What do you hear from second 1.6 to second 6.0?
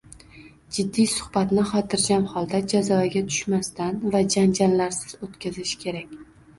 xotirjam holda, jazavaga tushmasdan va janjallarsiz o‘tkazish